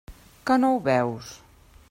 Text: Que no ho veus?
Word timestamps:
Que 0.51 0.57
no 0.63 0.71
ho 0.77 0.81
veus? 0.89 1.31